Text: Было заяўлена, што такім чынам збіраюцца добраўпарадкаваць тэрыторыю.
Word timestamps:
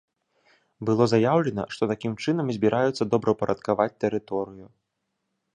Было 0.89 1.03
заяўлена, 1.13 1.63
што 1.75 1.89
такім 1.93 2.13
чынам 2.25 2.47
збіраюцца 2.57 3.03
добраўпарадкаваць 3.15 3.91
тэрыторыю. 4.07 4.67